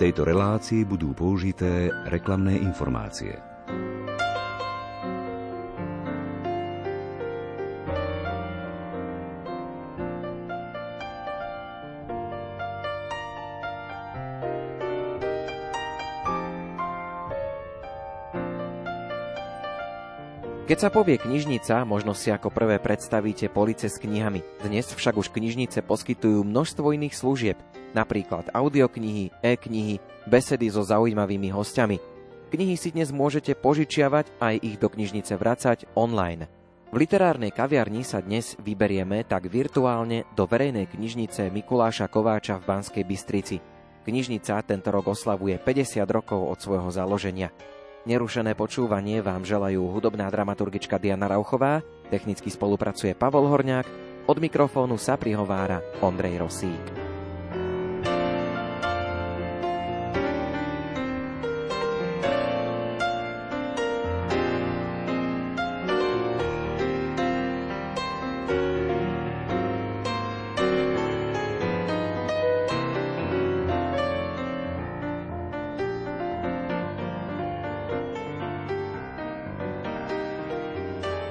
[0.00, 3.36] tejto relácii budú použité reklamné informácie.
[20.64, 24.40] Keď sa povie knižnica, možno si ako prvé predstavíte police s knihami.
[24.62, 27.58] Dnes však už knižnice poskytujú množstvo iných služieb,
[27.96, 31.98] napríklad audioknihy, e-knihy, besedy so zaujímavými hostiami.
[32.50, 36.50] Knihy si dnes môžete požičiavať aj ich do knižnice vracať online.
[36.90, 43.04] V literárnej kaviarni sa dnes vyberieme tak virtuálne do verejnej knižnice Mikuláša Kováča v Banskej
[43.06, 43.62] Bystrici.
[44.02, 47.54] Knižnica tento rok oslavuje 50 rokov od svojho založenia.
[48.10, 53.86] Nerušené počúvanie vám želajú hudobná dramaturgička Diana Rauchová, technicky spolupracuje Pavol Horňák,
[54.26, 56.99] od mikrofónu sa prihovára Ondrej Rosík.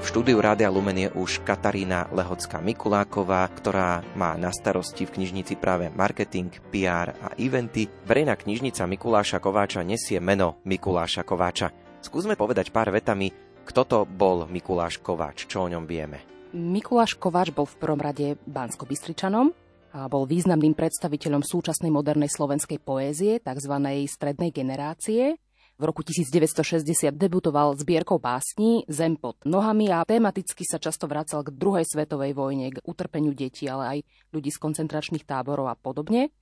[0.09, 5.93] Štúdiu Rádia Lumen je už Katarína Lehocká Mikuláková, ktorá má na starosti v knižnici práve
[5.93, 7.85] marketing, PR a eventy.
[8.09, 11.69] Verejná knižnica Mikuláša Kováča nesie meno Mikuláša Kováča.
[12.02, 13.30] Skúsme povedať pár vetami,
[13.69, 16.25] kto to bol Mikuláš Kováč, čo o ňom vieme.
[16.57, 19.53] Mikuláš Kováč bol v prvom rade Bansko-Bystričanom,
[19.93, 23.73] a bol významným predstaviteľom súčasnej modernej slovenskej poézie, tzv.
[24.05, 25.37] strednej generácie.
[25.80, 31.55] V roku 1960 debutoval zbierkou básní Zem pod nohami a tematicky sa často vracal k
[31.55, 33.97] druhej svetovej vojne, k utrpeniu detí, ale aj
[34.36, 36.36] ľudí z koncentračných táborov a podobne.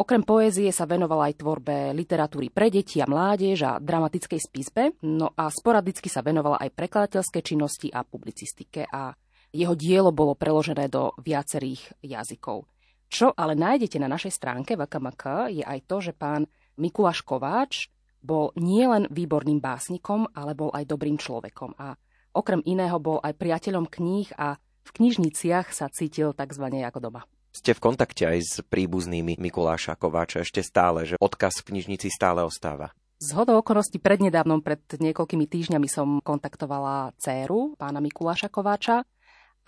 [0.00, 5.28] Okrem poézie sa venoval aj tvorbe literatúry pre deti a mládež a dramatickej spisbe, no
[5.36, 9.12] a sporadicky sa venoval aj prekladateľské činnosti a publicistike a
[9.52, 12.64] jeho dielo bolo preložené do viacerých jazykov.
[13.12, 16.48] Čo ale nájdete na našej stránke VKMK je aj to, že pán
[16.80, 21.76] Mikuláš Kováč bol nielen výborným básnikom, ale bol aj dobrým človekom.
[21.80, 21.96] A
[22.36, 26.64] okrem iného bol aj priateľom kníh a v knižniciach sa cítil tzv.
[26.84, 27.22] ako doma.
[27.50, 32.46] Ste v kontakte aj s príbuznými Mikuláša Kováča ešte stále, že odkaz v knižnici stále
[32.46, 32.94] ostáva.
[33.20, 39.04] Z hodou okolností prednedávnom, pred niekoľkými týždňami som kontaktovala dceru pána Mikuláša Kováča,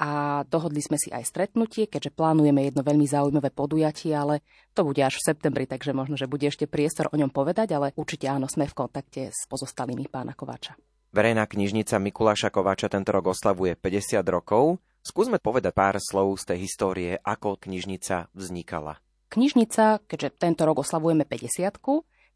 [0.01, 4.41] a dohodli sme si aj stretnutie, keďže plánujeme jedno veľmi zaujímavé podujatie, ale
[4.73, 7.93] to bude až v septembri, takže možno, že bude ešte priestor o ňom povedať, ale
[7.95, 10.75] určite áno, sme v kontakte s pozostalými pána Kováča.
[11.13, 14.81] Verejná knižnica Mikuláša Kováča tento rok oslavuje 50 rokov.
[15.05, 18.97] Skúsme povedať pár slov z tej histórie, ako knižnica vznikala.
[19.29, 21.69] Knižnica, keďže tento rok oslavujeme 50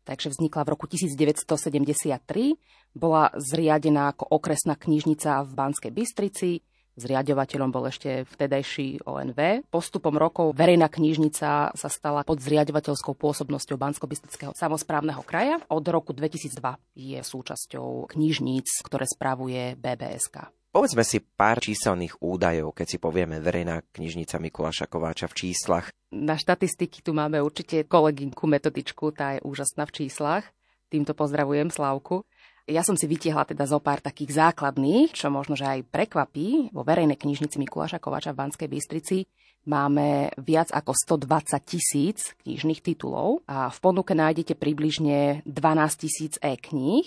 [0.06, 2.54] takže vznikla v roku 1973,
[2.94, 6.62] bola zriadená ako okresná knižnica v Banskej Bystrici,
[6.96, 9.68] Zriadovateľom bol ešte vtedajší ONV.
[9.68, 14.08] Postupom rokov verejná knižnica sa stala pod zriadovateľskou pôsobnosťou bansko
[14.56, 15.60] samozprávneho kraja.
[15.68, 16.56] Od roku 2002
[16.96, 20.48] je súčasťou knižníc, ktoré spravuje BBSK.
[20.72, 25.88] Povedzme si pár číselných údajov, keď si povieme verejná knižnica Mikuláša Kováča v číslach.
[26.12, 30.44] Na štatistiky tu máme určite kolegynku metodičku, tá je úžasná v číslach.
[30.92, 32.28] Týmto pozdravujem Slavku.
[32.66, 36.74] Ja som si vytiahla teda zo pár takých základných, čo možno, že aj prekvapí.
[36.74, 39.22] Vo verejnej knižnici Mikuláša Kovača v Banskej Bystrici
[39.70, 40.90] máme viac ako
[41.22, 47.06] 120 tisíc knižných titulov a v ponuke nájdete približne 12 tisíc e-kníh.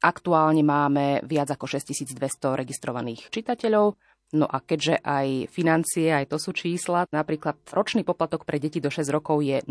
[0.00, 2.16] Aktuálne máme viac ako 6200
[2.56, 4.00] registrovaných čitateľov,
[4.34, 8.90] No a keďže aj financie, aj to sú čísla, napríklad ročný poplatok pre deti do
[8.90, 9.62] 6 rokov je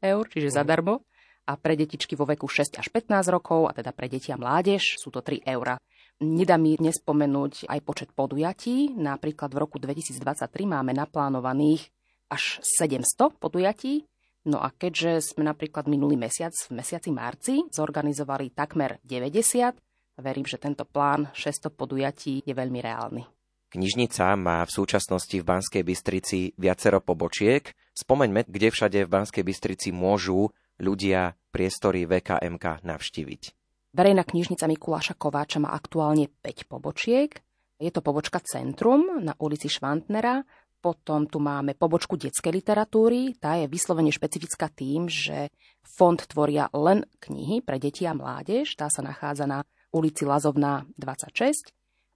[0.00, 0.56] eur, čiže mm.
[0.56, 1.04] zadarmo
[1.50, 4.94] a pre detičky vo veku 6 až 15 rokov, a teda pre deti a mládež,
[4.94, 5.82] sú to 3 eurá.
[6.22, 8.94] Nedá mi nespomenúť aj počet podujatí.
[8.94, 11.90] Napríklad v roku 2023 máme naplánovaných
[12.30, 14.06] až 700 podujatí.
[14.46, 19.76] No a keďže sme napríklad minulý mesiac, v mesiaci marci, zorganizovali takmer 90,
[20.20, 23.22] verím, že tento plán 600 podujatí je veľmi reálny.
[23.70, 27.70] Knižnica má v súčasnosti v Banskej Bystrici viacero pobočiek.
[27.94, 30.50] Spomeňme, kde všade v Banskej Bystrici môžu
[30.80, 33.42] ľudia priestory VKMK navštíviť.
[33.90, 37.30] Verejná knižnica Mikuláša Kováča má aktuálne 5 pobočiek.
[37.76, 40.44] Je to pobočka Centrum na ulici Švantnera,
[40.80, 45.52] potom tu máme pobočku detskej literatúry, tá je vyslovene špecifická tým, že
[45.84, 49.60] fond tvoria len knihy pre deti a mládež, tá sa nachádza na
[49.92, 51.68] ulici Lazovná 26.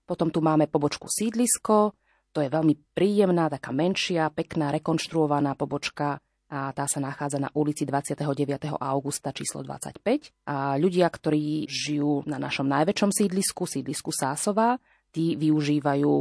[0.09, 1.93] Potom tu máme pobočku Sídlisko,
[2.33, 7.89] to je veľmi príjemná, taká menšia, pekná, rekonštruovaná pobočka a tá sa nachádza na ulici
[7.89, 8.21] 29.
[8.77, 10.45] augusta číslo 25.
[10.45, 14.77] A ľudia, ktorí žijú na našom najväčšom sídlisku, sídlisku Sásova,
[15.09, 16.13] tí využívajú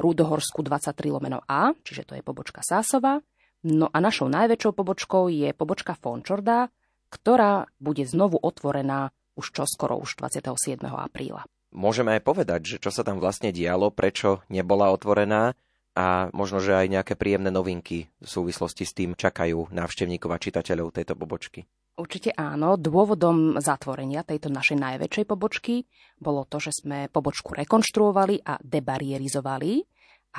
[0.00, 3.22] Rudohorsku 23 lomeno A, čiže to je pobočka Sásova.
[3.62, 6.72] No a našou najväčšou pobočkou je pobočka Fončorda,
[7.12, 10.80] ktorá bude znovu otvorená už čoskoro, už 27.
[10.88, 11.44] apríla.
[11.70, 15.54] Môžeme aj povedať, že čo sa tam vlastne dialo, prečo nebola otvorená
[16.00, 20.96] a možno, že aj nejaké príjemné novinky v súvislosti s tým čakajú návštevníkov a čitateľov
[20.96, 21.68] tejto pobočky.
[22.00, 22.80] Určite áno.
[22.80, 25.84] Dôvodom zatvorenia tejto našej najväčšej pobočky
[26.16, 29.84] bolo to, že sme pobočku rekonštruovali a debarierizovali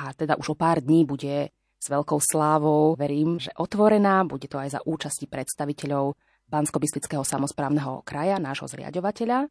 [0.02, 4.58] a teda už o pár dní bude s veľkou slávou, verím, že otvorená, bude to
[4.58, 6.18] aj za účasti predstaviteľov
[6.50, 6.78] bansko
[7.22, 9.46] samozprávneho kraja, nášho zriadovateľa.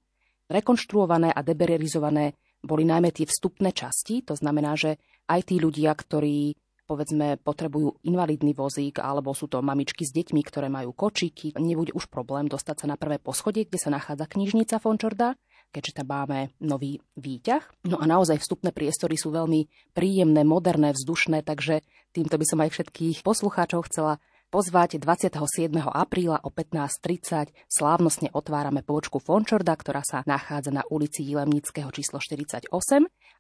[0.51, 6.53] Rekonštruované a debarierizované boli najmä tie vstupné časti, to znamená, že aj tí ľudia, ktorí
[6.91, 12.11] povedzme potrebujú invalidný vozík alebo sú to mamičky s deťmi, ktoré majú kočíky, nebude už
[12.11, 15.39] problém dostať sa na prvé poschodie, kde sa nachádza knižnica Fončorda,
[15.71, 17.87] keďže tam máme nový výťah.
[17.87, 21.79] No a naozaj vstupné priestory sú veľmi príjemné, moderné, vzdušné, takže
[22.11, 24.19] týmto by som aj všetkých poslucháčov chcela
[24.51, 25.71] pozvať 27.
[25.80, 32.68] apríla o 15.30 slávnostne otvárame pobočku Fončorda, ktorá sa nachádza na ulici Jilemnického číslo 48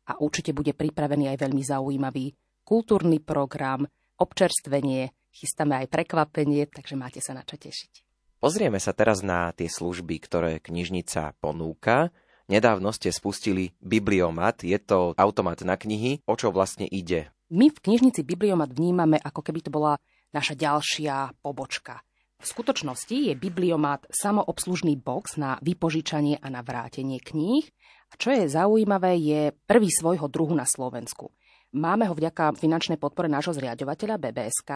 [0.07, 2.31] a určite bude pripravený aj veľmi zaujímavý
[2.63, 3.83] kultúrny program,
[4.15, 8.07] občerstvenie, chystáme aj prekvapenie, takže máte sa na čo tešiť.
[8.39, 12.09] Pozrieme sa teraz na tie služby, ktoré knižnica ponúka.
[12.47, 16.23] Nedávno ste spustili Bibliomat, je to automat na knihy.
[16.25, 17.29] O čo vlastne ide?
[17.51, 19.99] My v knižnici Bibliomat vnímame, ako keby to bola
[20.31, 22.03] naša ďalšia pobočka.
[22.41, 27.69] V skutočnosti je bibliomat samoobslužný box na vypožičanie a na vrátenie kníh.
[28.09, 31.29] A čo je zaujímavé, je prvý svojho druhu na Slovensku.
[31.71, 34.71] Máme ho vďaka finančnej podpore nášho zriadovateľa BBSK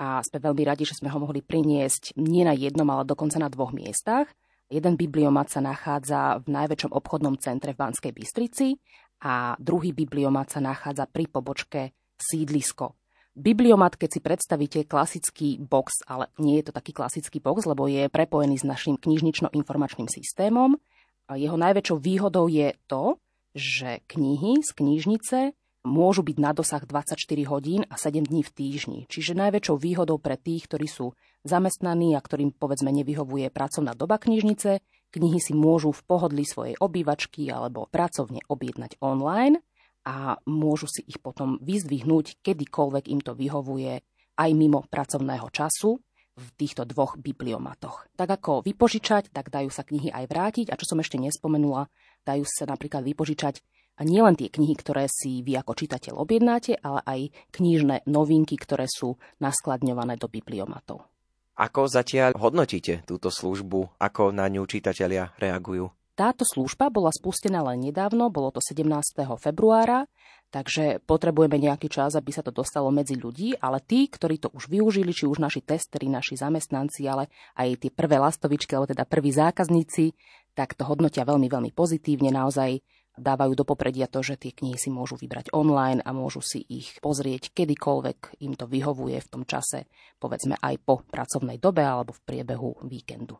[0.00, 3.50] a sme veľmi radi, že sme ho mohli priniesť nie na jednom, ale dokonca na
[3.50, 4.30] dvoch miestach.
[4.70, 8.78] Jeden bibliomat sa nachádza v najväčšom obchodnom centre v Banskej Bystrici
[9.20, 13.03] a druhý bibliomat sa nachádza pri pobočke Sídlisko
[13.34, 18.06] Bibliomat, keď si predstavíte klasický box, ale nie je to taký klasický box, lebo je
[18.06, 20.78] prepojený s našim knižnično-informačným systémom.
[21.26, 23.18] A jeho najväčšou výhodou je to,
[23.58, 25.38] že knihy z knižnice
[25.82, 27.18] môžu byť na dosah 24
[27.50, 29.00] hodín a 7 dní v týždni.
[29.10, 34.78] Čiže najväčšou výhodou pre tých, ktorí sú zamestnaní a ktorým povedzme nevyhovuje pracovná doba knižnice,
[35.10, 39.58] knihy si môžu v pohodlí svojej obývačky alebo pracovne objednať online–
[40.04, 44.04] a môžu si ich potom vyzdvihnúť, kedykoľvek im to vyhovuje,
[44.36, 45.96] aj mimo pracovného času
[46.34, 48.10] v týchto dvoch bibliomatoch.
[48.18, 51.86] Tak ako vypožičať, tak dajú sa knihy aj vrátiť a čo som ešte nespomenula,
[52.26, 53.62] dajú sa napríklad vypožičať
[54.02, 57.20] nielen tie knihy, ktoré si vy ako čitateľ objednáte, ale aj
[57.54, 61.06] knižné novinky, ktoré sú naskladňované do bibliomatov.
[61.54, 64.02] Ako zatiaľ hodnotíte túto službu?
[64.02, 65.86] Ako na ňu čitatelia reagujú?
[66.14, 68.86] Táto služba bola spustená len nedávno, bolo to 17.
[69.34, 70.06] februára,
[70.54, 74.70] takže potrebujeme nejaký čas, aby sa to dostalo medzi ľudí, ale tí, ktorí to už
[74.70, 77.26] využili, či už naši testeri, naši zamestnanci, ale
[77.58, 80.14] aj tie prvé lastovičky, alebo teda prví zákazníci,
[80.54, 82.78] tak to hodnotia veľmi, veľmi pozitívne, naozaj
[83.18, 86.94] dávajú do popredia to, že tie knihy si môžu vybrať online a môžu si ich
[87.02, 89.90] pozrieť kedykoľvek im to vyhovuje v tom čase,
[90.22, 93.38] povedzme aj po pracovnej dobe alebo v priebehu víkendu.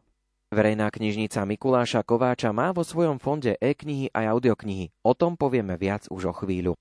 [0.55, 4.95] Verejná knižnica Mikuláša Kováča má vo svojom fonde e-knihy aj audioknihy.
[5.03, 6.79] O tom povieme viac už o chvíľu.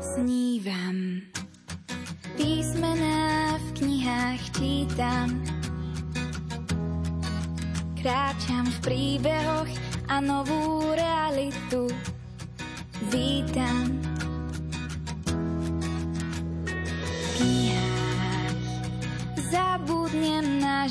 [0.00, 1.28] Snívam,
[2.40, 5.28] písmená v knihách čítam,
[8.00, 9.72] kráčam v príbehoch
[10.08, 11.92] a novú realitu
[13.12, 14.01] vítam.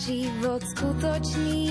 [0.02, 1.70] Život skutočný.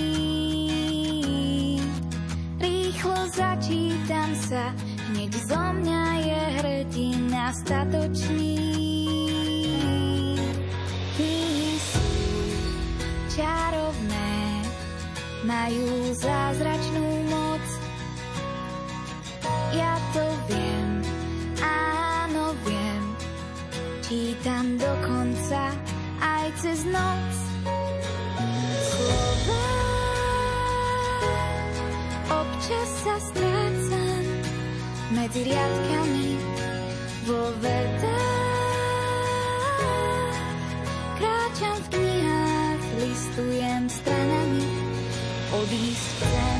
[2.63, 4.71] Rýchlo začítam sa,
[5.11, 8.55] hneď zo mňa je hrdina statočný.
[11.19, 12.07] Knihy sú
[13.35, 14.31] čarovné,
[15.43, 17.65] majú zázračnú moc.
[19.75, 21.03] Ja to viem,
[21.59, 23.03] áno viem,
[24.07, 25.75] čítam do konca
[26.23, 27.20] aj cez noc.
[35.31, 36.35] Medzi riadkami
[37.23, 39.15] vo vetách.
[41.15, 44.67] Kráčam v knihách, listujem stranami,
[45.55, 46.59] odísť chcem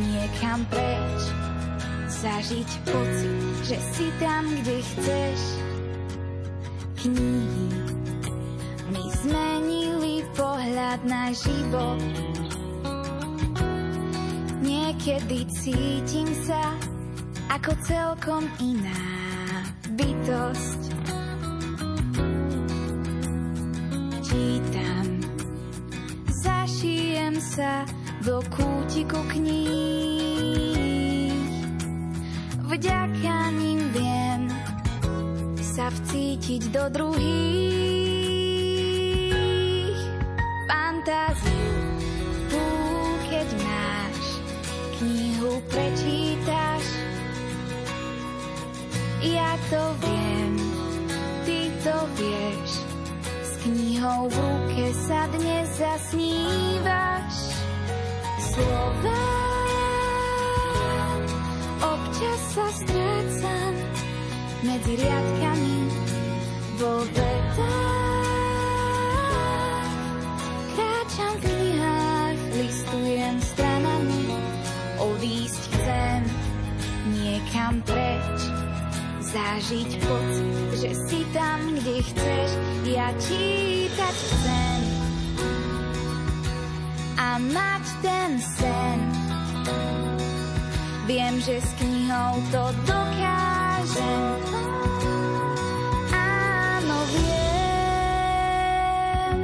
[0.00, 1.20] niekam preč.
[2.08, 3.36] Zažiť pocit,
[3.68, 5.40] že si tam, kde chceš.
[7.04, 7.68] Knihy
[8.96, 12.00] mi zmenili pohľad na život.
[14.64, 16.96] Niekedy cítim sa
[17.58, 19.02] ako celkom iná
[19.98, 20.94] bytosť.
[24.22, 25.06] Čítam,
[26.38, 27.82] zašijem sa
[28.22, 31.34] do kútiku kníh.
[32.62, 34.54] Vďaka ním viem
[35.58, 37.58] sa vcítiť do druhých.
[40.70, 41.47] Fantáziu,
[49.70, 50.56] to viem,
[51.44, 52.70] ty to vieš,
[53.44, 57.36] s knihou v ruke sa dnes zasnívaš.
[58.40, 59.24] Slova
[61.84, 63.74] občas sa strácam
[64.64, 65.78] medzi riadkami
[66.80, 68.07] vo vetách.
[79.38, 82.50] Zažiť pocit, že si tam, kde chceš,
[82.90, 84.80] ja čítať chcem.
[87.14, 88.98] A mať ten sen,
[91.06, 94.42] viem, že s knihou to dokážem.
[96.10, 99.38] Áno, viem.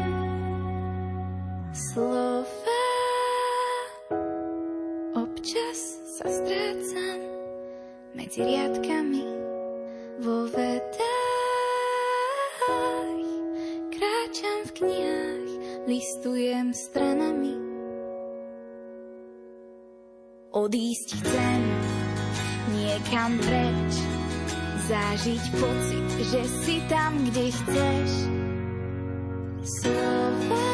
[1.70, 2.82] Slova
[5.22, 5.78] občas
[6.18, 7.18] sa strácam
[8.18, 9.23] medzi riadkami
[10.24, 11.04] vo vetách.
[13.92, 15.50] Kráčam v knihách,
[15.84, 17.52] listujem stranami.
[20.48, 21.60] Odísť chcem
[22.72, 23.92] niekam preč,
[24.88, 28.10] zažiť pocit, že si tam, kde chceš.
[29.64, 30.73] Slova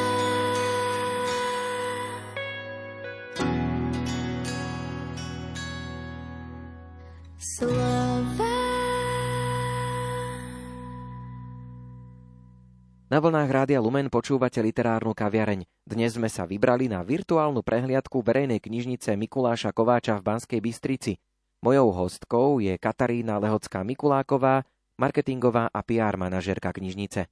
[13.11, 15.67] Na vlnách Rádia Lumen počúvate literárnu kaviareň.
[15.83, 21.19] Dnes sme sa vybrali na virtuálnu prehliadku verejnej knižnice Mikuláša Kováča v Banskej Bystrici.
[21.59, 24.63] Mojou hostkou je Katarína Lehocká Mikuláková,
[24.95, 27.27] marketingová a PR manažérka knižnice.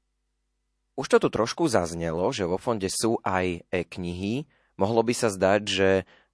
[0.99, 4.51] Už to tu trošku zaznelo, že vo fonde sú aj e-knihy.
[4.83, 5.89] Mohlo by sa zdať, že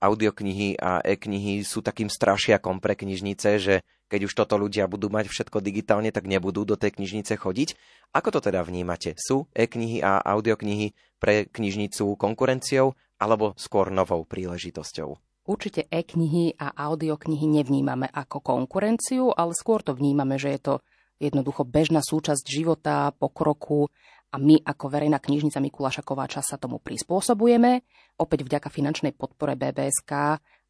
[0.04, 3.74] audioknihy a e-knihy sú takým strašiakom pre knižnice, že
[4.12, 7.74] keď už toto ľudia budú mať všetko digitálne, tak nebudú do tej knižnice chodiť.
[8.12, 9.16] Ako to teda vnímate?
[9.16, 15.16] Sú e-knihy a audioknihy pre knižnicu konkurenciou alebo skôr novou príležitosťou?
[15.44, 20.74] Určite e-knihy a audioknihy nevnímame ako konkurenciu, ale skôr to vnímame, že je to
[21.20, 23.92] jednoducho bežná súčasť života, pokroku
[24.34, 27.86] a my ako verejná knižnica Mikuláša Kováča sa tomu prispôsobujeme.
[28.18, 30.12] Opäť vďaka finančnej podpore BBSK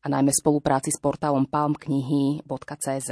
[0.04, 3.10] a najmä spolupráci s portálom palmknihy.cz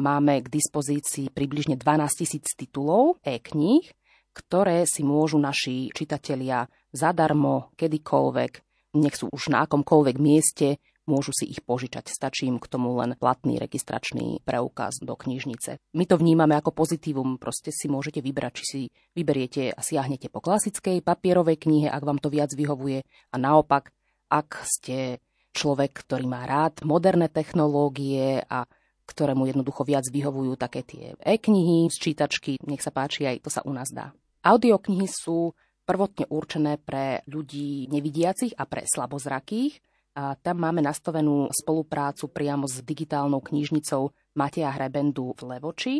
[0.00, 3.84] máme k dispozícii približne 12 tisíc titulov e-kníh,
[4.32, 8.52] ktoré si môžu naši čitatelia zadarmo, kedykoľvek,
[8.96, 12.08] nech sú už na akomkoľvek mieste, môžu si ich požičať.
[12.08, 15.80] Stačí im k tomu len platný registračný preukaz do knižnice.
[15.96, 18.82] My to vnímame ako pozitívum, proste si môžete vybrať, či si
[19.16, 23.92] vyberiete a siahnete po klasickej papierovej knihe, ak vám to viac vyhovuje a naopak,
[24.32, 25.22] ak ste
[25.54, 28.66] človek, ktorý má rád moderné technológie a
[29.04, 33.70] ktorému jednoducho viac vyhovujú také tie e-knihy, čítačky, nech sa páči, aj to sa u
[33.70, 34.16] nás dá.
[34.42, 35.52] Audioknihy sú
[35.84, 39.78] prvotne určené pre ľudí nevidiacich a pre slabozrakých,
[40.14, 45.94] a tam máme nastavenú spoluprácu priamo s digitálnou knižnicou Mateja Hrebendu v Levoči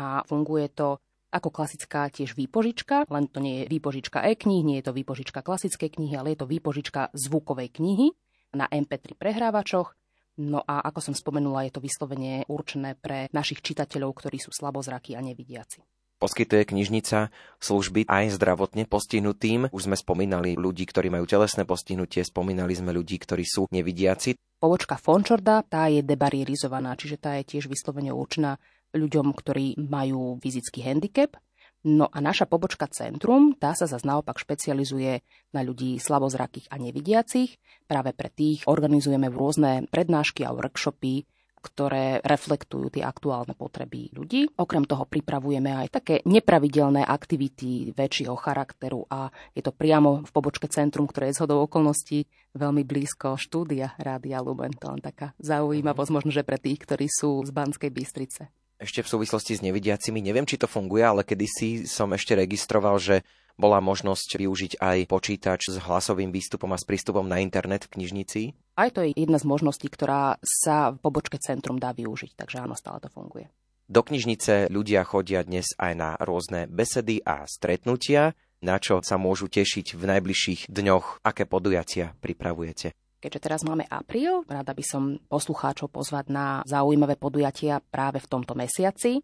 [0.00, 0.96] a funguje to
[1.30, 5.94] ako klasická tiež výpožička, len to nie je výpožička e-kníh, nie je to výpožička klasickej
[5.94, 8.10] knihy, ale je to výpožička zvukovej knihy
[8.50, 9.94] na MP3 prehrávačoch.
[10.40, 15.14] No a ako som spomenula, je to vyslovene určené pre našich čitateľov, ktorí sú slabozraky
[15.14, 15.84] a nevidiaci.
[16.20, 17.32] Poskytuje knižnica
[17.64, 19.72] služby aj zdravotne postihnutým.
[19.72, 24.36] Už sme spomínali ľudí, ktorí majú telesné postihnutie, spomínali sme ľudí, ktorí sú nevidiaci.
[24.60, 28.60] Pobočka Fončorda, tá je debarierizovaná, čiže tá je tiež vyslovene určená
[28.92, 31.40] ľuďom, ktorí majú fyzický handicap.
[31.88, 35.24] No a naša pobočka Centrum, tá sa zase naopak špecializuje
[35.56, 37.56] na ľudí slabozrakých a nevidiacich.
[37.88, 41.24] Práve pre tých organizujeme rôzne prednášky a workshopy
[41.60, 44.48] ktoré reflektujú tie aktuálne potreby ľudí.
[44.56, 50.66] Okrem toho pripravujeme aj také nepravidelné aktivity väčšieho charakteru a je to priamo v pobočke
[50.72, 52.24] centrum, ktoré je zhodou okolností
[52.56, 54.74] veľmi blízko štúdia Rádia Lumen.
[54.80, 58.48] To len taká zaujímavosť možno, že pre tých, ktorí sú z Banskej Bystrice.
[58.80, 63.20] Ešte v súvislosti s nevidiacimi, neviem, či to funguje, ale kedysi som ešte registroval, že
[63.60, 68.40] bola možnosť využiť aj počítač s hlasovým výstupom a s prístupom na internet v knižnici?
[68.80, 72.72] Aj to je jedna z možností, ktorá sa v pobočke centrum dá využiť, takže áno,
[72.72, 73.52] stále to funguje.
[73.90, 79.50] Do knižnice ľudia chodia dnes aj na rôzne besedy a stretnutia, na čo sa môžu
[79.50, 82.94] tešiť v najbližších dňoch, aké podujatia pripravujete.
[83.20, 88.56] Keďže teraz máme apríl, rada by som poslucháčov pozvať na zaujímavé podujatia práve v tomto
[88.56, 89.20] mesiaci.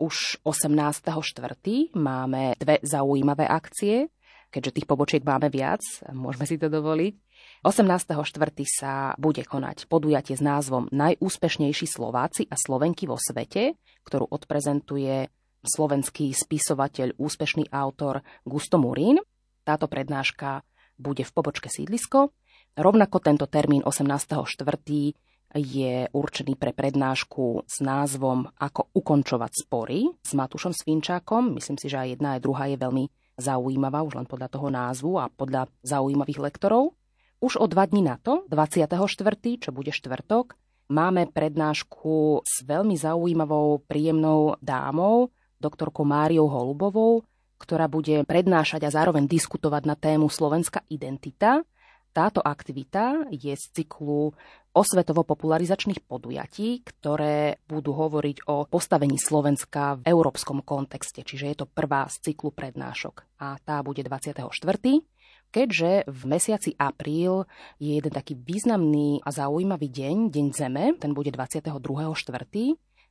[0.00, 1.92] Už 18.4.
[1.92, 4.08] máme dve zaujímavé akcie,
[4.48, 5.84] keďže tých pobočiek máme viac,
[6.16, 7.14] môžeme si to dovoliť.
[7.60, 8.64] 18.4.
[8.64, 13.76] sa bude konať podujatie s názvom Najúspešnejší Slováci a Slovenky vo svete,
[14.08, 15.28] ktorú odprezentuje
[15.60, 19.20] slovenský spisovateľ, úspešný autor Gusto Murín.
[19.68, 20.64] Táto prednáška
[20.96, 22.32] bude v pobočke sídlisko
[22.78, 24.64] Rovnako tento termín 18.4.
[25.54, 31.58] je určený pre prednášku s názvom Ako ukončovať spory s Matúšom Svinčákom.
[31.58, 33.04] Myslím si, že aj jedna aj druhá je veľmi
[33.34, 36.94] zaujímavá, už len podľa toho názvu a podľa zaujímavých lektorov.
[37.40, 39.00] Už o dva dní na to, 24.,
[39.58, 40.54] čo bude štvrtok,
[40.92, 47.24] máme prednášku s veľmi zaujímavou, príjemnou dámou, doktorkou Máriou Holubovou,
[47.56, 51.64] ktorá bude prednášať a zároveň diskutovať na tému Slovenská identita
[52.10, 54.34] táto aktivita je z cyklu
[54.70, 62.06] osvetovo-popularizačných podujatí, ktoré budú hovoriť o postavení Slovenska v európskom kontexte, čiže je to prvá
[62.06, 64.46] z cyklu prednášok a tá bude 24.
[65.50, 67.42] Keďže v mesiaci apríl
[67.82, 71.74] je jeden taký významný a zaujímavý deň, Deň Zeme, ten bude 22.4.,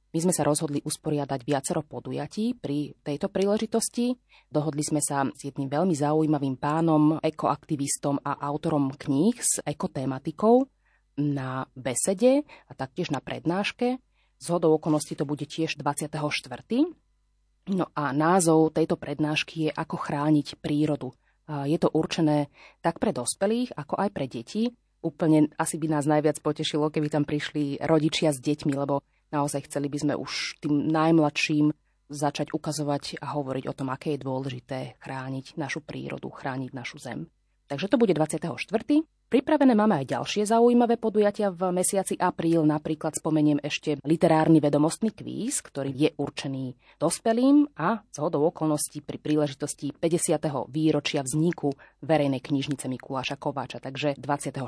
[0.10, 4.18] my sme sa rozhodli usporiadať viacero podujatí pri tejto príležitosti.
[4.50, 10.66] Dohodli sme sa s jedným veľmi zaujímavým pánom, ekoaktivistom a autorom kníh s ekotématikou
[11.20, 14.00] na besede a taktiež na prednáške.
[14.40, 16.16] Z hodou okolností to bude tiež 24.
[17.70, 21.12] No a názov tejto prednášky je Ako chrániť prírodu.
[21.68, 22.48] Je to určené
[22.80, 24.72] tak pre dospelých, ako aj pre deti.
[25.04, 29.94] Úplne asi by nás najviac potešilo, keby tam prišli rodičia s deťmi, lebo Naozaj chceli
[29.94, 31.70] by sme už tým najmladším
[32.10, 37.30] začať ukazovať a hovoriť o tom, aké je dôležité chrániť našu prírodu, chrániť našu zem.
[37.70, 38.50] Takže to bude 24.
[39.30, 42.66] Pripravené máme aj ďalšie zaujímavé podujatia v mesiaci apríl.
[42.66, 49.22] Napríklad spomeniem ešte literárny vedomostný kvíz, ktorý je určený dospelým a z hodou okolností pri
[49.22, 50.34] príležitosti 50.
[50.74, 51.70] výročia vzniku
[52.02, 53.78] verejnej knižnice Mikuláša Kováča.
[53.78, 54.66] Takže 24.4.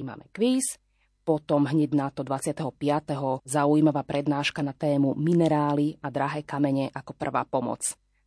[0.00, 0.80] máme kvíz,
[1.28, 2.64] potom hneď na to 25.
[3.44, 7.84] zaujímavá prednáška na tému minerály a drahé kamene ako prvá pomoc.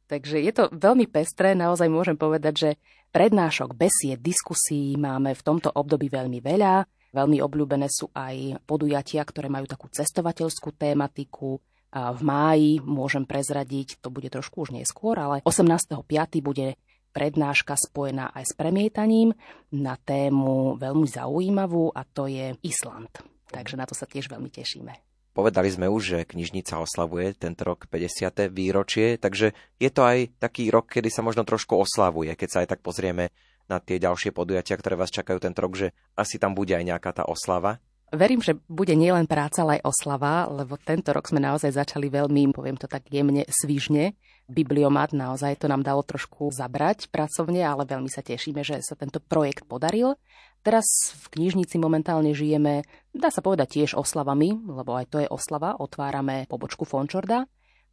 [0.08, 2.70] Takže je to veľmi pestré, naozaj môžem povedať, že
[3.12, 6.88] prednášok, besied, diskusí máme v tomto období veľmi veľa.
[7.12, 11.60] Veľmi obľúbené sú aj podujatia, ktoré majú takú cestovateľskú tématiku.
[11.92, 16.04] A v máji môžem prezradiť, to bude trošku už neskôr, ale 18.5.
[16.44, 16.76] bude
[17.16, 19.34] prednáška spojená aj s premietaním
[19.74, 23.10] na tému veľmi zaujímavú a to je Island.
[23.50, 25.07] Takže na to sa tiež veľmi tešíme.
[25.38, 28.50] Povedali sme už, že knižnica oslavuje tento rok 50.
[28.50, 32.74] výročie, takže je to aj taký rok, kedy sa možno trošku oslavuje, keď sa aj
[32.74, 33.30] tak pozrieme
[33.70, 37.14] na tie ďalšie podujatia, ktoré vás čakajú tento rok, že asi tam bude aj nejaká
[37.14, 37.78] tá oslava.
[38.08, 42.56] Verím, že bude nielen práca, ale aj oslava, lebo tento rok sme naozaj začali veľmi,
[42.56, 44.16] poviem to tak jemne, svižne.
[44.48, 49.20] Bibliomat naozaj to nám dalo trošku zabrať pracovne, ale veľmi sa tešíme, že sa tento
[49.20, 50.16] projekt podaril.
[50.64, 50.88] Teraz
[51.20, 56.48] v knižnici momentálne žijeme, dá sa povedať tiež oslavami, lebo aj to je oslava, otvárame
[56.48, 57.44] pobočku Fončorda.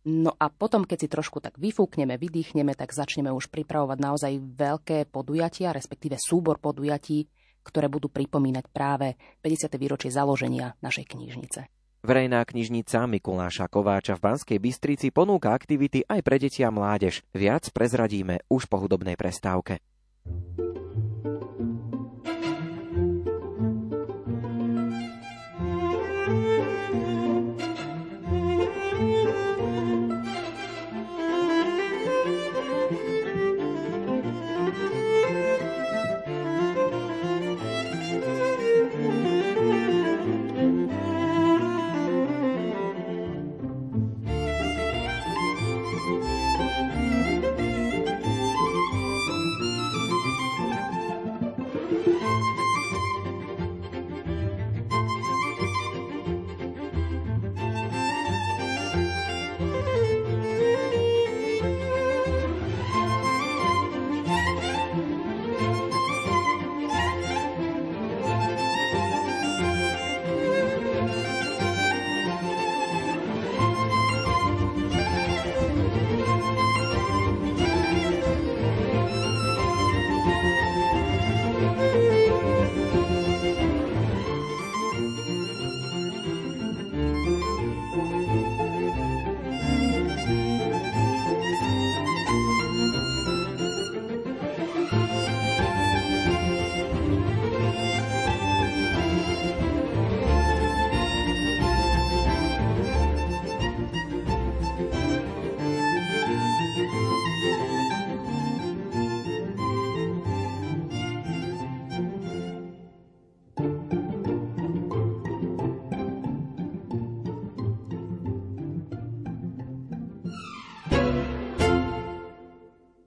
[0.07, 5.11] No a potom, keď si trošku tak vyfúkneme, vydýchneme, tak začneme už pripravovať naozaj veľké
[5.11, 7.27] podujatia, respektíve súbor podujatí,
[7.65, 9.73] ktoré budú pripomínať práve 50.
[9.81, 11.67] výročie založenia našej knižnice.
[12.05, 17.25] Verejná knižnica Mikuláša Kováča v Banskej Bystrici ponúka aktivity aj pre deti a mládež.
[17.33, 19.81] Viac prezradíme už po hudobnej prestávke.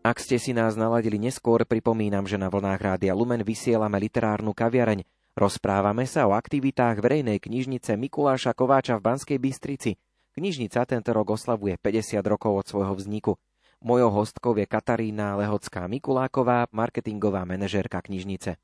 [0.08, 5.04] Ak ste si nás naladili neskôr, pripomínam, že na vlnách Rádia Lumen vysielame literárnu kaviareň.
[5.36, 10.00] Rozprávame sa o aktivitách verejnej knižnice Mikuláša Kováča v Banskej Bystrici.
[10.32, 13.36] Knižnica tento rok oslavuje 50 rokov od svojho vzniku.
[13.84, 18.56] Mojou hostkou je Katarína Lehocká Mikuláková, marketingová manažérka knižnice.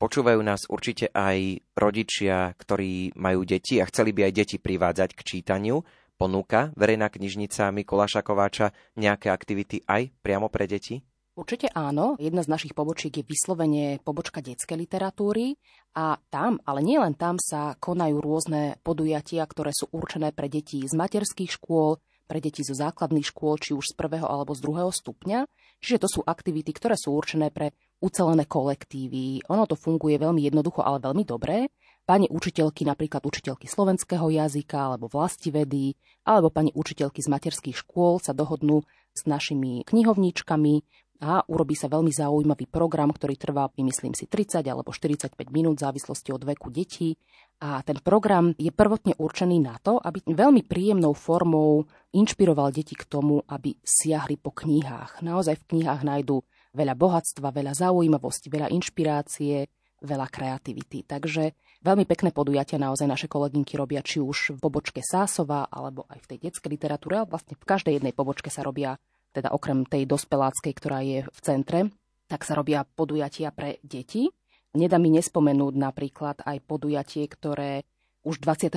[0.00, 5.20] Počúvajú nás určite aj rodičia, ktorí majú deti a chceli by aj deti privádzať k
[5.28, 5.84] čítaniu.
[6.18, 10.98] Ponúka verejná knižnica Mikuláša Kováča nejaké aktivity aj priamo pre deti?
[11.38, 12.18] Určite áno.
[12.18, 15.54] Jedna z našich pobočiek je vyslovene pobočka detskej literatúry
[15.94, 20.90] a tam, ale nielen tam sa konajú rôzne podujatia, ktoré sú určené pre deti z
[20.98, 25.46] materských škôl, pre deti zo základných škôl, či už z prvého alebo z druhého stupňa.
[25.78, 29.46] Čiže to sú aktivity, ktoré sú určené pre ucelené kolektívy.
[29.54, 31.70] Ono to funguje veľmi jednoducho, ale veľmi dobre.
[32.08, 35.12] Pani učiteľky, napríklad učiteľky slovenského jazyka alebo
[35.52, 35.92] vedy,
[36.24, 38.80] alebo pani učiteľky z materských škôl sa dohodnú
[39.12, 40.74] s našimi knihovníčkami
[41.20, 45.84] a urobí sa veľmi zaujímavý program, ktorý trvá, myslím si, 30 alebo 45 minút v
[45.84, 47.20] závislosti od veku detí.
[47.60, 51.84] A ten program je prvotne určený na to, aby veľmi príjemnou formou
[52.16, 55.20] inšpiroval deti k tomu, aby siahli po knihách.
[55.20, 56.40] Naozaj v knihách nájdú
[56.72, 59.68] veľa bohatstva, veľa zaujímavosti, veľa inšpirácie,
[59.98, 61.02] veľa kreativity.
[61.02, 61.50] Takže
[61.82, 66.28] veľmi pekné podujatia naozaj naše kolegynky robia či už v pobočke Sásova, alebo aj v
[66.34, 68.98] tej detskej literatúre, ale vlastne v každej jednej pobočke sa robia,
[69.30, 71.80] teda okrem tej dospeláckej, ktorá je v centre,
[72.28, 74.28] tak sa robia podujatia pre deti.
[74.76, 77.88] Nedá mi nespomenúť napríklad aj podujatie, ktoré
[78.26, 78.76] už 21.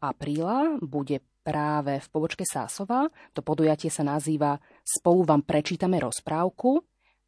[0.00, 3.10] apríla bude práve v pobočke Sásova.
[3.36, 4.56] To podujatie sa nazýva
[4.86, 6.80] Spolu vám prečítame rozprávku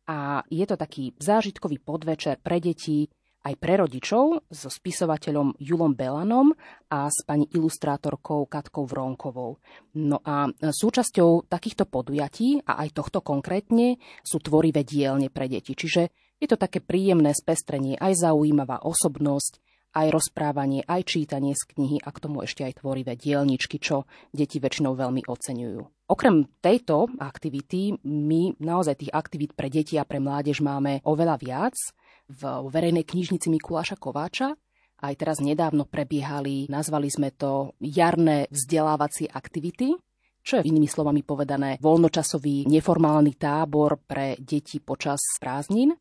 [0.08, 3.10] a je to taký zážitkový podvečer pre deti,
[3.44, 6.56] aj pre rodičov so spisovateľom Julom Belanom
[6.88, 9.60] a s pani ilustrátorkou Katkou Vronkovou.
[10.00, 15.76] No a súčasťou takýchto podujatí, a aj tohto konkrétne, sú tvorivé dielne pre deti.
[15.76, 16.08] Čiže
[16.40, 19.60] je to také príjemné spestrenie, aj zaujímavá osobnosť,
[19.94, 24.58] aj rozprávanie, aj čítanie z knihy a k tomu ešte aj tvorivé dielničky, čo deti
[24.58, 26.10] väčšinou veľmi oceňujú.
[26.10, 31.76] Okrem tejto aktivity, my naozaj tých aktivít pre deti a pre mládež máme oveľa viac.
[32.28, 34.56] V verejnej knižnici Mikuláša Kováča
[35.04, 39.92] aj teraz nedávno prebiehali, nazvali sme to jarné vzdelávacie aktivity,
[40.40, 45.92] čo je inými slovami povedané voľnočasový neformálny tábor pre deti počas prázdnin.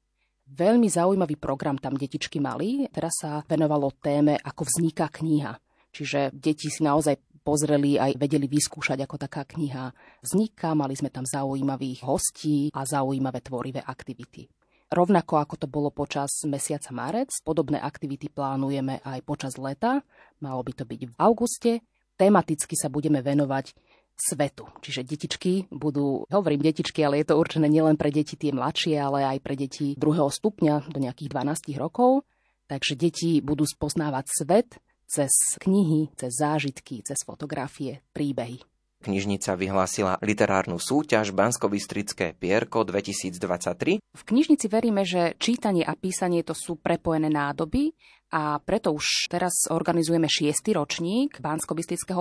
[0.44, 2.88] Veľmi zaujímavý program tam detičky mali.
[2.92, 5.56] Teraz sa venovalo téme, ako vzniká kniha.
[5.92, 9.92] Čiže deti si naozaj pozreli aj vedeli vyskúšať, ako taká kniha
[10.24, 10.76] vzniká.
[10.76, 14.48] Mali sme tam zaujímavých hostí a zaujímavé tvorivé aktivity.
[14.94, 20.06] Rovnako ako to bolo počas mesiaca marec, podobné aktivity plánujeme aj počas leta.
[20.38, 21.72] Malo by to byť v auguste.
[22.14, 23.74] Tematicky sa budeme venovať
[24.14, 24.70] svetu.
[24.86, 29.26] Čiže detičky budú, hovorím detičky, ale je to určené nielen pre deti tie mladšie, ale
[29.26, 32.22] aj pre deti druhého stupňa do nejakých 12 rokov.
[32.70, 34.78] Takže deti budú spoznávať svet
[35.10, 38.62] cez knihy, cez zážitky, cez fotografie, príbehy.
[39.04, 44.00] Knižnica vyhlásila literárnu súťaž Banskobystrické Pierko 2023.
[44.00, 47.92] V knižnici veríme, že čítanie a písanie to sú prepojené nádoby
[48.32, 51.76] a preto už teraz organizujeme šiestý ročník bansko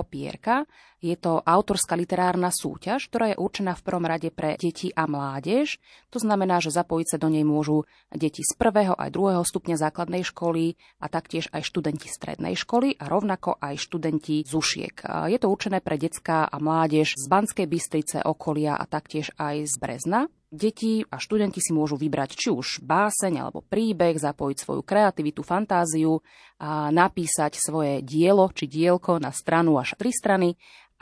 [0.05, 0.67] Pierka.
[1.03, 5.83] Je to autorská literárna súťaž, ktorá je určená v prvom rade pre deti a mládež.
[6.15, 10.23] To znamená, že zapojiť sa do nej môžu deti z prvého aj druhého stupňa základnej
[10.23, 15.27] školy a taktiež aj študenti strednej školy a rovnako aj študenti z ušiek.
[15.27, 19.75] Je to určené pre detská a mládež z Banskej Bystrice, okolia a taktiež aj z
[19.83, 20.31] Brezna.
[20.53, 26.21] Deti a študenti si môžu vybrať či už báseň alebo príbeh, zapojiť svoju kreativitu, fantáziu
[26.61, 30.53] a napísať svoje dielo či dielko na stranu až tri strany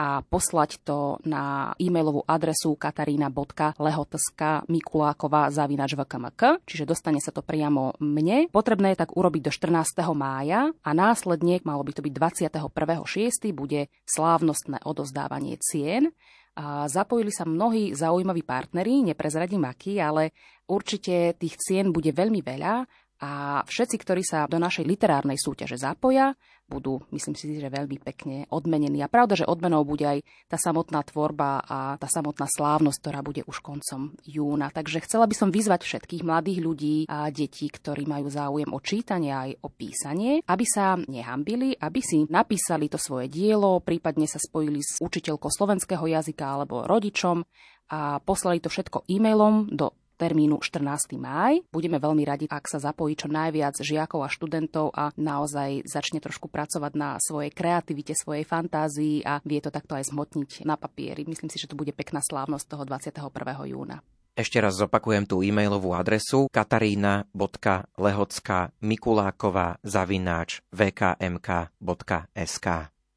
[0.02, 8.50] a poslať to na e-mailovú adresu katarína.lehoteska mikuláková zavinač.vkmk, čiže dostane sa to priamo mne.
[8.50, 10.02] Potrebné je tak urobiť do 14.
[10.18, 16.10] mája a následne, malo by to byť 21.6., bude slávnostné odozdávanie cien
[16.58, 20.34] a zapojili sa mnohí zaujímaví partneri, neprezradím akí, ale
[20.66, 22.90] určite tých cien bude veľmi veľa
[23.22, 26.34] a všetci, ktorí sa do našej literárnej súťaže zapoja,
[26.66, 29.04] budú, myslím si, že veľmi pekne odmenení.
[29.06, 33.46] A pravda, že odmenou bude aj tá samotná tvorba a tá samotná slávnosť, ktorá bude
[33.46, 34.74] už koncom júna.
[34.74, 39.30] Takže chcela by som vyzvať všetkých mladých ľudí a detí, ktorí majú záujem o čítanie
[39.30, 44.82] aj o písanie, aby sa nehambili, aby si napísali to svoje dielo, prípadne sa spojili
[44.82, 47.46] s učiteľkou slovenského jazyka alebo rodičom
[47.92, 51.18] a poslali to všetko e-mailom do termínu 14.
[51.18, 51.66] máj.
[51.74, 56.46] Budeme veľmi radi, ak sa zapojí čo najviac žiakov a študentov a naozaj začne trošku
[56.46, 61.26] pracovať na svojej kreativite, svojej fantázii a vie to takto aj zmotniť na papieri.
[61.26, 63.18] Myslím si, že to bude pekná slávnosť toho 21.
[63.66, 64.06] júna.
[64.32, 72.68] Ešte raz zopakujem tú e-mailovú adresu katarína.lehocka mikuláková zavináč vkmk.sk.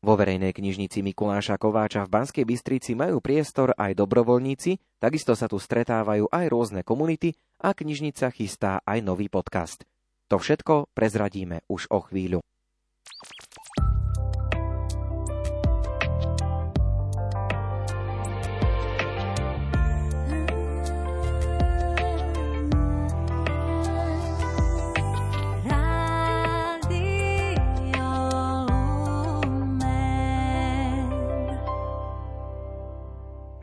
[0.05, 5.57] Vo verejnej knižnici Mikuláša Kováča v Banskej Bystrici majú priestor aj dobrovoľníci, takisto sa tu
[5.57, 7.33] stretávajú aj rôzne komunity
[7.65, 9.89] a knižnica chystá aj nový podcast.
[10.29, 12.45] To všetko prezradíme už o chvíľu.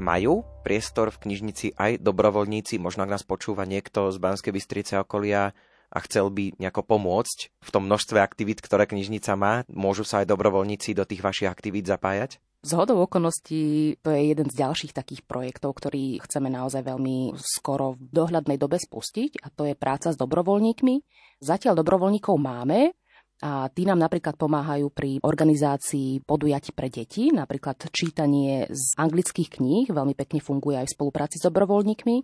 [0.01, 5.53] Majú priestor v knižnici aj dobrovoľníci, možno ak nás počúva niekto z Banskej Bystrice okolia
[5.93, 10.33] a chcel by nejako pomôcť v tom množstve aktivít, ktoré knižnica má, môžu sa aj
[10.33, 12.41] dobrovoľníci do tých vašich aktivít zapájať?
[12.61, 17.97] Z hodou okolností to je jeden z ďalších takých projektov, ktorý chceme naozaj veľmi skoro
[17.97, 21.01] v dohľadnej dobe spustiť a to je práca s dobrovoľníkmi.
[21.41, 22.93] Zatiaľ dobrovoľníkov máme,
[23.41, 29.89] a tí nám napríklad pomáhajú pri organizácii podujatí pre deti, napríklad čítanie z anglických kníh,
[29.89, 32.15] veľmi pekne funguje aj v spolupráci s dobrovoľníkmi.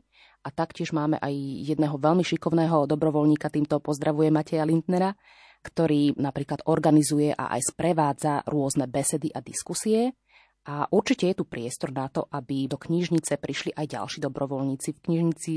[0.46, 1.34] A taktiež máme aj
[1.74, 5.18] jedného veľmi šikovného dobrovoľníka, týmto pozdravuje Mateja Lindnera,
[5.66, 10.14] ktorý napríklad organizuje a aj sprevádza rôzne besedy a diskusie.
[10.70, 14.94] A určite je tu priestor na to, aby do knižnice prišli aj ďalší dobrovoľníci.
[14.94, 15.54] V knižnici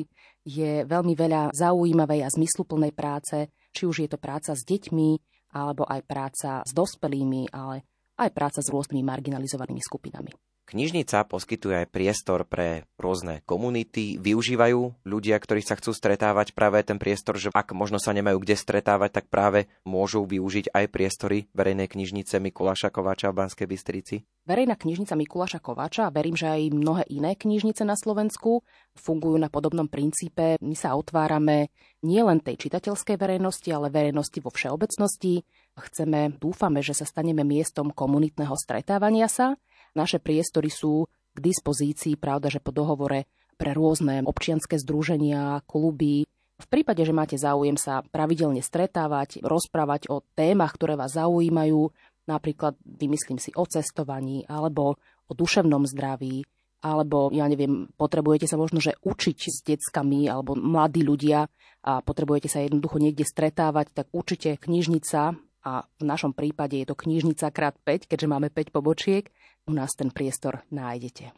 [0.46, 5.86] je veľmi veľa zaujímavej a zmysluplnej práce, či už je to práca s deťmi, alebo
[5.86, 7.86] aj práca s dospelými, ale
[8.20, 10.30] aj práca s rôznymi marginalizovanými skupinami.
[10.70, 14.22] Knižnica poskytuje aj priestor pre rôzne komunity.
[14.22, 18.54] Využívajú ľudia, ktorí sa chcú stretávať práve ten priestor, že ak možno sa nemajú kde
[18.54, 24.22] stretávať, tak práve môžu využiť aj priestory verejnej knižnice Mikuláša Kováča v Banskej Bystrici?
[24.46, 28.62] Verejná knižnica Mikuláša Kováča a verím, že aj mnohé iné knižnice na Slovensku
[28.94, 30.54] fungujú na podobnom princípe.
[30.62, 31.74] My sa otvárame
[32.06, 35.42] nielen tej čitateľskej verejnosti, ale verejnosti vo všeobecnosti.
[35.74, 39.58] Chceme, dúfame, že sa staneme miestom komunitného stretávania sa
[39.94, 46.24] naše priestory sú k dispozícii, pravda, že po dohovore pre rôzne občianske združenia, kluby.
[46.60, 51.92] V prípade, že máte záujem sa pravidelne stretávať, rozprávať o témach, ktoré vás zaujímajú,
[52.28, 54.96] napríklad vymyslím si o cestovaní alebo
[55.28, 56.44] o duševnom zdraví,
[56.80, 61.48] alebo ja neviem, potrebujete sa možno, že učiť s deckami alebo mladí ľudia
[61.84, 66.96] a potrebujete sa jednoducho niekde stretávať, tak určite knižnica a v našom prípade je to
[66.96, 69.28] knižnica krát 5, keďže máme 5 pobočiek,
[69.66, 71.34] u nás ten priestor nájdete.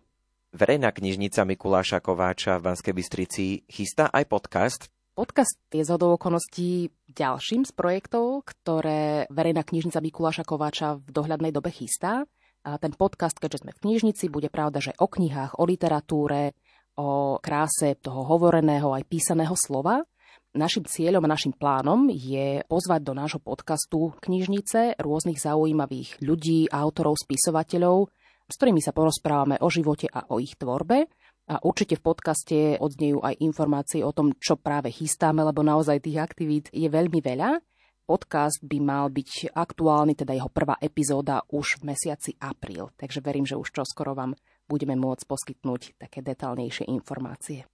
[0.53, 4.81] Verejná knižnica Mikuláša Kováča v Banskej Bystrici chystá aj podcast.
[5.13, 11.73] Podcast je z okolností ďalším z projektov, ktoré Verejná knižnica Mikuláša Kováča v dohľadnej dobe
[11.73, 12.29] chystá.
[12.63, 16.55] A ten podcast, keďže sme v knižnici, bude pravda, že o knihách, o literatúre,
[17.01, 20.05] o kráse toho hovoreného aj písaného slova.
[20.53, 27.17] Našim cieľom a našim plánom je pozvať do nášho podcastu knižnice rôznych zaujímavých ľudí, autorov,
[27.25, 28.13] spisovateľov,
[28.53, 31.09] s ktorými sa porozprávame o živote a o ich tvorbe.
[31.49, 36.21] A určite v podcaste odznejú aj informácie o tom, čo práve chystáme, lebo naozaj tých
[36.21, 37.57] aktivít je veľmi veľa.
[38.05, 43.49] Podcast by mal byť aktuálny, teda jeho prvá epizóda už v mesiaci apríl, takže verím,
[43.49, 44.37] že už čoskoro vám
[44.69, 47.72] budeme môcť poskytnúť také detálnejšie informácie.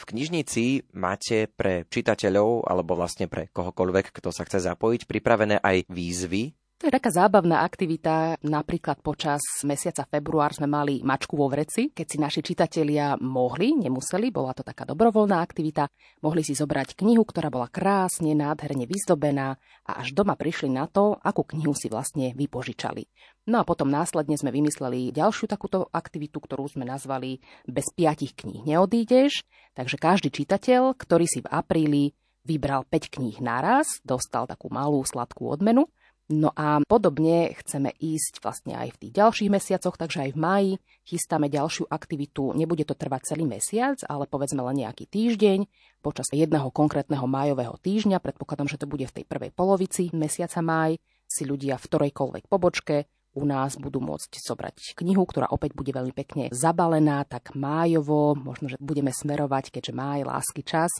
[0.00, 5.92] V knižnici máte pre čitateľov alebo vlastne pre kohokoľvek, kto sa chce zapojiť, pripravené aj
[5.92, 8.40] výzvy to je taká zábavná aktivita.
[8.40, 14.32] Napríklad počas mesiaca február sme mali mačku vo vreci, keď si naši čitatelia mohli, nemuseli,
[14.32, 15.92] bola to taká dobrovoľná aktivita,
[16.24, 21.20] mohli si zobrať knihu, ktorá bola krásne, nádherne vyzdobená a až doma prišli na to,
[21.20, 23.04] akú knihu si vlastne vypožičali.
[23.50, 28.62] No a potom následne sme vymysleli ďalšiu takúto aktivitu, ktorú sme nazvali Bez piatich kníh
[28.62, 29.42] neodídeš.
[29.74, 32.14] Takže každý čitateľ, ktorý si v apríli
[32.46, 35.90] vybral 5 kníh naraz, dostal takú malú sladkú odmenu
[36.30, 40.72] No a podobne chceme ísť vlastne aj v tých ďalších mesiacoch, takže aj v máji
[41.02, 42.54] chystáme ďalšiu aktivitu.
[42.54, 45.66] Nebude to trvať celý mesiac, ale povedzme len nejaký týždeň.
[45.98, 51.02] Počas jedného konkrétneho májového týždňa, predpokladám, že to bude v tej prvej polovici mesiaca máj,
[51.26, 56.14] si ľudia v ktorejkoľvek pobočke u nás budú môcť zobrať knihu, ktorá opäť bude veľmi
[56.14, 60.90] pekne zabalená, tak májovo, možno, že budeme smerovať, keďže máj, lásky čas,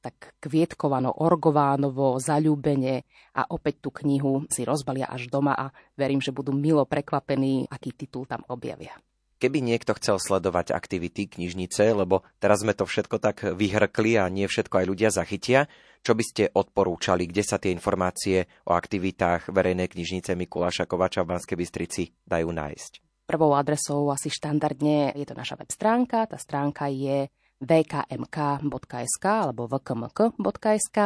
[0.00, 3.04] tak kvietkovano, orgovánovo, zaľúbene
[3.36, 7.92] a opäť tú knihu si rozbalia až doma a verím, že budú milo prekvapení, aký
[7.92, 8.96] titul tam objavia.
[9.40, 14.44] Keby niekto chcel sledovať aktivity knižnice, lebo teraz sme to všetko tak vyhrkli a nie
[14.44, 15.64] všetko aj ľudia zachytia,
[16.04, 21.32] čo by ste odporúčali, kde sa tie informácie o aktivitách verejnej knižnice Mikuláša Kovača v
[21.32, 23.24] Banskej Bystrici dajú nájsť?
[23.24, 26.28] Prvou adresou asi štandardne je to naša web stránka.
[26.28, 27.32] Tá stránka je
[27.64, 30.98] vkmk.sk alebo vkmk.sk.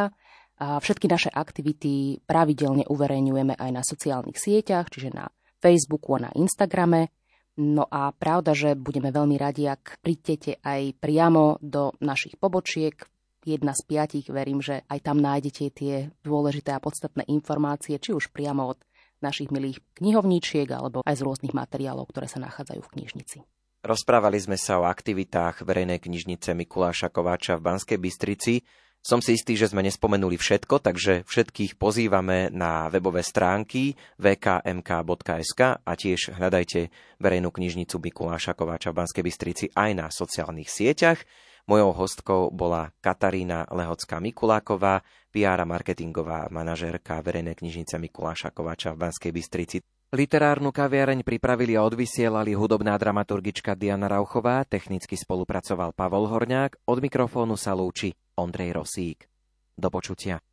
[0.55, 5.27] A všetky naše aktivity pravidelne uverejňujeme aj na sociálnych sieťach, čiže na
[5.59, 7.11] Facebooku a na Instagrame.
[7.55, 12.99] No a pravda, že budeme veľmi radi, ak prídete aj priamo do našich pobočiek.
[13.45, 18.33] Jedna z piatich, verím, že aj tam nájdete tie dôležité a podstatné informácie, či už
[18.33, 18.79] priamo od
[19.23, 23.37] našich milých knihovníčiek alebo aj z rôznych materiálov, ktoré sa nachádzajú v knižnici.
[23.85, 28.65] Rozprávali sme sa o aktivitách verejnej knižnice Mikuláša Kováča v Banskej Bystrici.
[29.05, 35.91] Som si istý, že sme nespomenuli všetko, takže všetkých pozývame na webové stránky vkmk.sk a
[35.93, 36.89] tiež hľadajte
[37.21, 41.21] verejnú knižnicu Mikuláša Kováča v Banskej Bystrici aj na sociálnych sieťach.
[41.69, 49.29] Mojou hostkou bola Katarína Lehocká Mikuláková, PR marketingová manažérka verejnej knižnice Mikuláša Kováča v Banskej
[49.29, 49.77] Bystrici.
[50.17, 57.53] Literárnu kaviareň pripravili a odvysielali hudobná dramaturgička Diana Rauchová, technicky spolupracoval Pavol Horňák, od mikrofónu
[57.53, 59.31] sa lúči Ondrej Rosík.
[59.79, 60.43] Do počutia.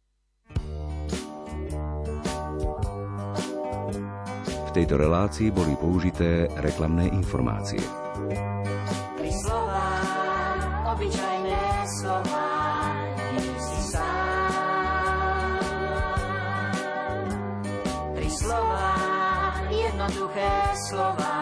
[4.47, 7.83] V tejto relácii boli použité reklamné informácie.
[9.19, 9.87] Tri slova,
[10.95, 11.63] obyčajné
[11.99, 12.47] slova,
[13.59, 15.59] si sám.
[18.15, 18.95] Tri slova,
[19.75, 20.51] jednoduché
[20.87, 21.42] slova,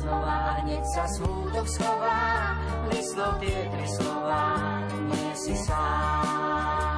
[0.00, 2.56] znova hneď sa smútok schová,
[2.90, 4.42] vyslov tie tri slova,
[4.90, 6.93] nie si sám.